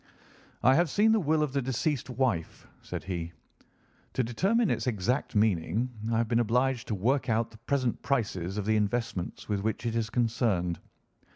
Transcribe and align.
"I 0.63 0.73
have 0.73 0.89
seen 0.89 1.11
the 1.11 1.19
will 1.19 1.43
of 1.43 1.53
the 1.53 1.61
deceased 1.61 2.09
wife," 2.09 2.65
said 2.81 3.03
he. 3.03 3.33
"To 4.13 4.23
determine 4.23 4.71
its 4.71 4.87
exact 4.87 5.35
meaning 5.35 5.91
I 6.11 6.17
have 6.17 6.27
been 6.27 6.39
obliged 6.39 6.87
to 6.87 6.95
work 6.95 7.29
out 7.29 7.51
the 7.51 7.59
present 7.59 8.01
prices 8.01 8.57
of 8.57 8.65
the 8.65 8.77
investments 8.77 9.47
with 9.47 9.59
which 9.61 9.85
it 9.85 9.95
is 9.95 10.09
concerned. 10.09 10.79